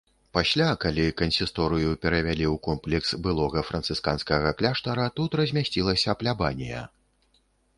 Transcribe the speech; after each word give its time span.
Пасля, 0.35 0.69
калі 0.83 1.03
кансісторыю 1.21 1.91
перавялі 2.05 2.45
ў 2.53 2.61
комплекс 2.67 3.09
былога 3.27 3.63
францысканскага 3.69 4.55
кляштара, 4.63 5.05
тут 5.21 5.39
размясцілася 5.41 6.17
плябанія. 6.25 6.81